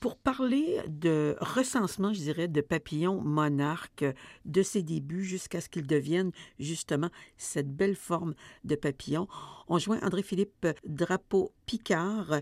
[0.00, 4.06] Pour parler de recensement, je dirais, de papillons monarques,
[4.46, 8.34] de ses débuts jusqu'à ce qu'ils deviennent justement cette belle forme
[8.64, 9.28] de papillon,
[9.68, 12.40] on joint André-Philippe Drapeau-Picard.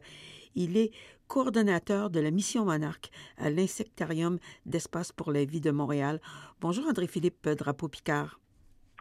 [0.55, 0.93] Il est
[1.27, 6.21] coordonnateur de la mission Monarque à l'Insectarium d'Espace pour la vie de Montréal.
[6.61, 8.39] Bonjour André-Philippe Drapeau-Picard.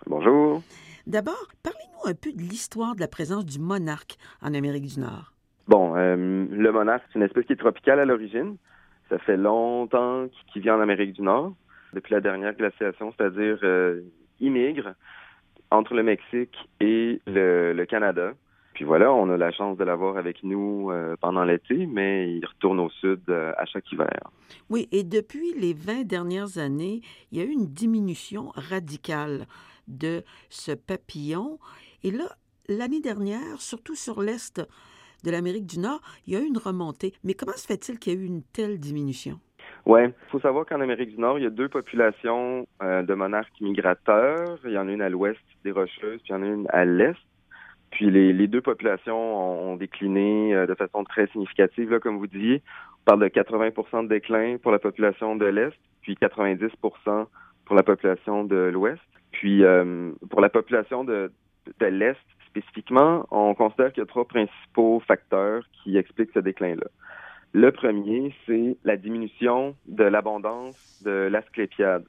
[0.08, 0.64] Bonjour.
[1.06, 5.37] D'abord, parlez-nous un peu de l'histoire de la présence du monarque en Amérique du Nord.
[5.68, 8.56] Bon, euh, le monarque, c'est une espèce qui est tropicale à l'origine.
[9.10, 11.54] Ça fait longtemps qu'il vit en Amérique du Nord,
[11.94, 14.02] depuis la dernière glaciation, c'est-à-dire euh,
[14.40, 14.94] il migre
[15.72, 18.32] entre le Mexique et le, Canada.
[18.74, 22.46] Puis voilà, on a la chance de l'avoir avec nous euh, pendant l'été, mais il
[22.46, 24.20] retourne au sud à chaque hiver.
[24.70, 29.48] Oui, et depuis les 20 dernières années, il y a eu une diminution radicale
[29.88, 31.60] de ce papillon.
[32.04, 32.26] Et là,
[32.70, 34.62] l'année dernière, surtout sur l'est
[35.24, 37.14] de l'Amérique du Nord, il y a eu une remontée.
[37.24, 39.40] Mais comment se fait-il qu'il y a eu une telle diminution?
[39.86, 43.14] Oui, il faut savoir qu'en Amérique du Nord, il y a deux populations euh, de
[43.14, 44.60] monarques migrateurs.
[44.66, 46.68] Il y en a une à l'ouest des Rocheuses, puis il y en a une
[46.70, 47.16] à l'est.
[47.92, 52.62] Puis les, deux populations ont, décliné euh, de façon très significative, là, comme vous disiez.
[53.02, 57.28] On parle de 80% de déclin pour la population de l'Est, puis 90%
[57.64, 59.02] pour la population de l'Ouest.
[59.32, 61.32] Puis euh, pour la population de
[61.80, 62.18] l'Est
[62.58, 66.88] spécifiquement, on considère qu'il y a trois principaux facteurs qui expliquent ce déclin-là.
[67.54, 72.06] Le premier, c'est la diminution de l'abondance de l'asclépiade.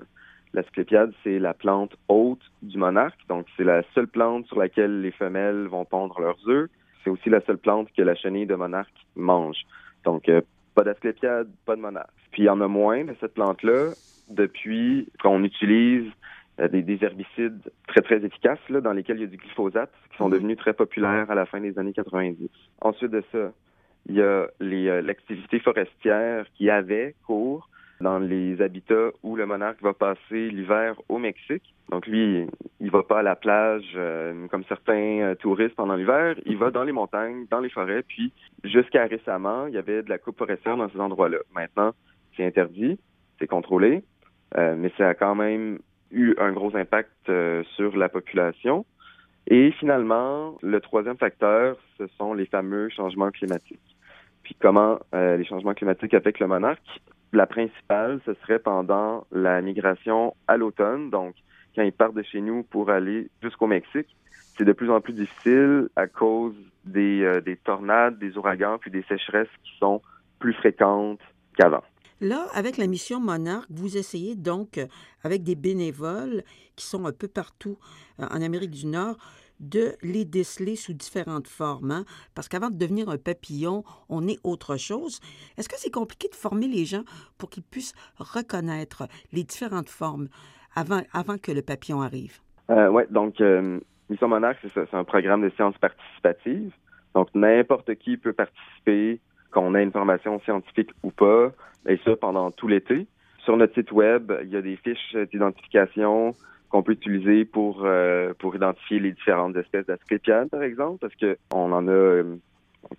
[0.54, 5.10] L'asclépiade, c'est la plante haute du monarque, donc c'est la seule plante sur laquelle les
[5.12, 6.70] femelles vont pondre leurs œufs.
[7.04, 9.58] C'est aussi la seule plante que la chenille de monarque mange.
[10.04, 10.40] Donc, euh,
[10.74, 12.10] pas d'asclépiade, pas de monarque.
[12.32, 13.92] Puis il y en a moins de cette plante-là
[14.30, 16.10] depuis qu'on utilise
[16.60, 20.16] euh, des, herbicides très, très efficaces là, dans lesquels il y a du glyphosate, qui
[20.16, 20.34] sont mhm.
[20.34, 22.48] devenus très populaires à la fin des années 90.
[22.80, 23.52] Ensuite de ça,
[24.08, 27.68] il y a euh, l'activité forestière qui avait cours
[28.00, 31.74] dans les habitats où le monarque va passer l'hiver au Mexique.
[31.90, 32.46] Donc lui,
[32.80, 36.84] il va pas à la plage euh, comme certains touristes pendant l'hiver, il va dans
[36.84, 38.32] les montagnes, dans les forêts, puis
[38.64, 41.38] jusqu'à récemment, il y avait de la coupe forestière dans ces endroits-là.
[41.54, 41.92] Maintenant,
[42.36, 42.98] c'est interdit,
[43.38, 44.02] c'est contrôlé,
[44.56, 45.78] mais ça a quand même
[46.10, 48.84] eu un gros impact euh, sur la population.
[49.46, 53.96] Et finalement, le troisième facteur, ce sont les fameux changements climatiques.
[54.42, 57.00] Puis comment euh, les changements climatiques affectent le monarque?
[57.32, 61.34] La principale, ce serait pendant la migration à l'automne, donc
[61.74, 64.08] quand il part de chez nous pour aller jusqu'au Mexique.
[64.56, 66.54] C'est de plus en plus difficile à cause
[66.84, 70.02] des, euh, des tornades, des ouragans, puis des sécheresses qui sont
[70.40, 71.20] plus fréquentes
[71.56, 71.84] qu'avant.
[72.20, 74.86] Là, avec la mission Monarque, vous essayez donc, euh,
[75.22, 76.42] avec des bénévoles
[76.74, 77.78] qui sont un peu partout
[78.18, 79.16] euh, en Amérique du Nord,
[79.60, 81.90] de les déceler sous différentes formes.
[81.90, 82.04] Hein?
[82.34, 85.20] Parce qu'avant de devenir un papillon, on est autre chose.
[85.56, 87.04] Est-ce que c'est compliqué de former les gens
[87.38, 90.28] pour qu'ils puissent reconnaître les différentes formes
[90.74, 92.38] avant, avant que le papillon arrive?
[92.70, 93.40] Euh, oui, donc
[94.10, 96.72] Mission Monarque, c'est un programme de sciences participatives.
[97.14, 99.20] Donc n'importe qui peut participer
[99.68, 101.52] qu'on ait une formation scientifique ou pas,
[101.86, 103.06] et ça pendant tout l'été.
[103.44, 106.34] Sur notre site web, il y a des fiches d'identification
[106.70, 111.36] qu'on peut utiliser pour euh, pour identifier les différentes espèces d'asclépiades, par exemple, parce que
[111.52, 112.36] on en a euh,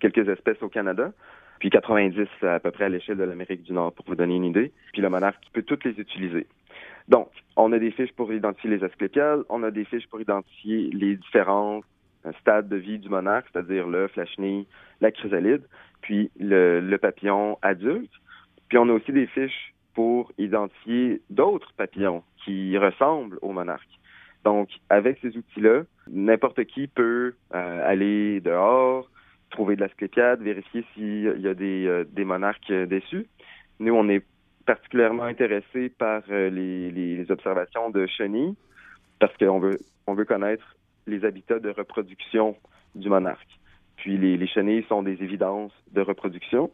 [0.00, 1.12] quelques espèces au Canada,
[1.58, 4.44] puis 90 à peu près à l'échelle de l'Amérique du Nord, pour vous donner une
[4.44, 4.72] idée.
[4.92, 6.46] Puis le monarque peut toutes les utiliser.
[7.08, 10.90] Donc, on a des fiches pour identifier les asclépiades, on a des fiches pour identifier
[10.92, 11.80] les différents
[12.26, 14.66] euh, stades de vie du monarque, c'est-à-dire l'œuf, la chenille,
[15.00, 15.62] la chrysalide,
[16.02, 18.10] puis le, papillon adulte.
[18.68, 23.88] Puis on a aussi des fiches pour identifier d'autres papillons qui ressemblent au monarque.
[24.44, 29.10] Donc, avec ces outils-là, n'importe qui peut euh, aller dehors,
[29.50, 33.26] trouver de la sclépiade, vérifier s'il y a des, euh, des monarques déçus.
[33.80, 34.24] Nous, on est
[34.66, 38.54] particulièrement intéressés par les, les, observations de chenilles
[39.18, 40.76] parce qu'on veut, on veut connaître
[41.10, 42.56] les habitats de reproduction
[42.94, 43.48] du monarque.
[43.96, 46.70] Puis les, les chenilles sont des évidences de reproduction,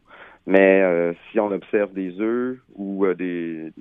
[0.47, 3.73] mais euh, si on observe des œufs ou euh, des,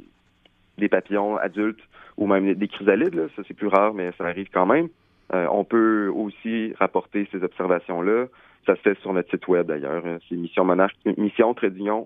[0.78, 1.81] des papillons adultes
[2.18, 4.90] ou même des chrysalides, ça c'est plus rare, mais ça arrive quand même,
[5.34, 8.28] euh, on peut aussi rapporter ces observations-là.
[8.66, 10.04] Ça se fait sur notre site web d'ailleurs.
[10.28, 11.56] C'est mission monarque, mission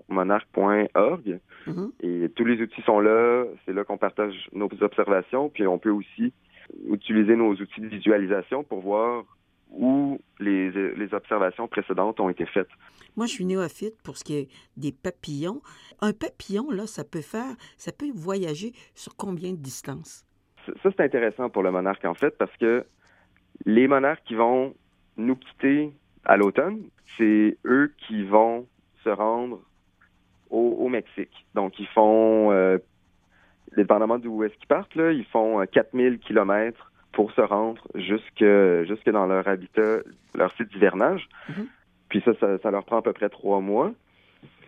[0.08, 1.38] monarque.org.
[1.66, 1.90] Mm-hmm.
[2.02, 3.44] Et tous les outils sont là.
[3.64, 5.48] C'est là qu'on partage nos observations.
[5.48, 6.34] Puis on peut aussi
[6.88, 9.24] utiliser nos outils de visualisation pour voir
[9.70, 12.68] où les, les, observations précédentes ont été faites.
[13.16, 15.62] Moi, je suis néophyte pour ce qui est des papillons.
[16.00, 20.24] Un papillon, là, ça peut faire, ça peut voyager sur combien de distance?
[20.66, 22.84] Ça, c'est intéressant pour le monarque, en fait, parce que
[23.64, 24.74] les monarques qui vont
[25.16, 25.92] nous quitter
[26.24, 26.82] à l'automne,
[27.16, 28.66] c'est eux qui vont
[29.04, 29.60] se rendre
[30.50, 31.46] au, Mexique.
[31.54, 32.78] Donc, ils font, euh,
[33.76, 38.44] dépendamment d'où est-ce qu'ils partent, là, ils font 4000 kilomètres pour se rendre jusque,
[38.86, 39.98] jusque dans leur habitat,
[40.34, 41.28] leur site d'hivernage.
[41.48, 41.66] Mm-hmm.
[42.08, 42.32] Puis ça,
[42.62, 43.92] ça, leur prend à peu près trois mois.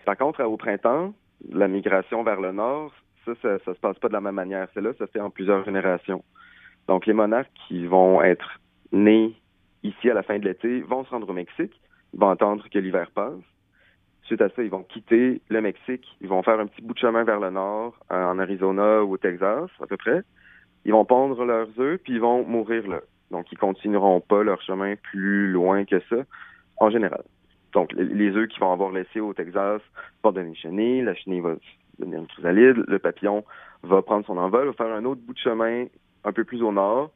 [0.05, 1.13] Par contre, au printemps,
[1.51, 2.93] la migration vers le nord,
[3.25, 4.69] ça, ça, ça se passe pas de la même manière.
[4.75, 6.25] C'est là, ça se fait en plusieurs générations.
[6.89, 8.61] Donc, les monarques qui vont être
[8.93, 9.35] nés
[9.83, 11.73] ici à la fin de l'été vont se rendre au Mexique.
[12.15, 13.33] Vont attendre que l'hiver passe.
[14.33, 16.07] Suite à ça, ils vont quitter le Mexique.
[16.23, 19.17] Ils vont faire un petit bout de chemin vers le nord, en Arizona ou au
[19.19, 20.23] Texas, à peu près.
[20.87, 23.01] Ils vont pondre leurs œufs, puis ils vont mourir là.
[23.31, 26.17] Donc, ils continueront pas leur chemin plus loin que ça,
[26.79, 27.25] en général.
[27.75, 29.83] Donc, les œufs qu'ils vont avoir laissés au Texas
[30.25, 31.03] vont donner une chenille.
[31.03, 31.57] La chenille va
[31.99, 32.85] devenir une chrysalide.
[32.89, 33.45] Le papillon
[33.83, 35.85] va prendre son envol, va faire un autre bout de chemin
[36.25, 37.11] un peu plus au nord.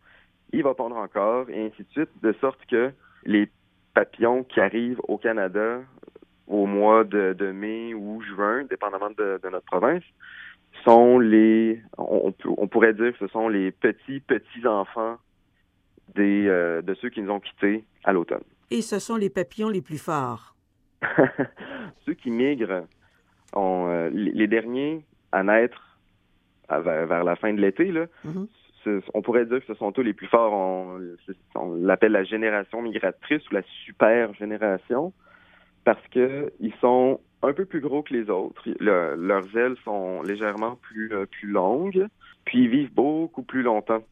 [0.52, 2.92] Il va pondre encore, et ainsi de suite, de sorte que
[3.24, 3.48] les
[3.94, 5.80] papillons qui arrivent au Canada
[6.46, 10.02] au mois de, mai ou juin, dépendamment de, notre province,
[10.84, 12.32] sont les, on,
[12.68, 15.16] pourrait dire que ce sont les petits, petits enfants
[16.14, 18.44] des, euh, de ceux qui nous ont quittés à l'automne.
[18.70, 20.54] Et ce sont les papillons les plus forts.
[22.06, 22.86] ceux qui migrent,
[23.54, 25.98] ont, euh, les, derniers à naître
[26.68, 28.46] vers, la fin de l'été, là, mm-hmm
[29.14, 30.52] on pourrait dire que ce sont eux les plus forts.
[30.52, 35.12] On, l'appelle la génération migratrice ou la super génération
[35.86, 38.60] parce que ils sont un peu plus gros que les autres.
[38.80, 42.08] leurs ailes sont légèrement plus euh, plus longues,
[42.44, 44.02] puis ils vivent beaucoup plus longtemps.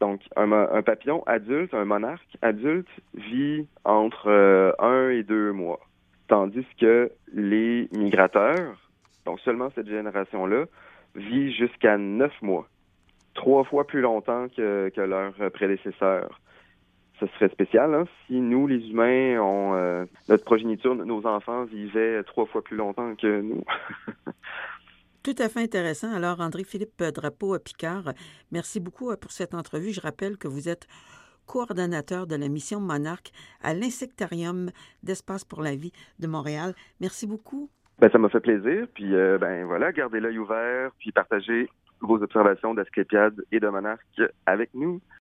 [0.00, 5.80] Donc, un, papillon adulte, un monarque adulte, vit entre euh, un et deux mois,
[6.28, 8.76] tandis que les migrateurs,
[9.24, 10.66] donc seulement cette génération-là,
[11.16, 12.68] vit jusqu'à neuf mois
[13.34, 16.40] trois fois plus longtemps que leurs prédécesseurs.
[17.20, 22.22] Ce serait spécial hein, si nous, les humains, on, euh, notre progéniture, nos enfants vivaient
[22.24, 23.62] trois fois plus longtemps que nous.
[25.22, 26.12] Tout à fait intéressant.
[26.12, 28.12] Alors, André-Philippe Drapeau à Picard,
[28.52, 29.90] merci beaucoup euh, pour cette entrevue.
[29.90, 30.86] Je rappelle que vous êtes
[31.46, 33.30] coordonnateur de la mission Monarque
[33.62, 34.70] à l'Insectarium
[35.02, 36.74] d'Espace pour la vie de Montréal.
[37.00, 37.70] Merci beaucoup.
[38.00, 38.86] Ben, ça m'a fait plaisir.
[38.92, 41.70] Puis, euh, ben voilà, gardez l'œil ouvert, puis partagez
[42.00, 45.00] vos observations d'Asclépiade et de Monarque avec nous.